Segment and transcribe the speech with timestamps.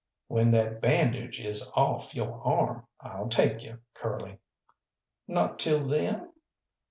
[0.29, 4.39] "When that bandage is off yo' arm I'll take you, Curly."
[5.27, 6.31] "Not till then?"